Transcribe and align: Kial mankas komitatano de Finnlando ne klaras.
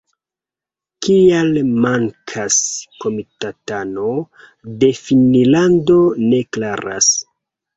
Kial 1.07 1.59
mankas 1.83 2.57
komitatano 3.05 4.09
de 4.85 4.91
Finnlando 5.03 6.03
ne 6.33 6.41
klaras. 6.59 7.13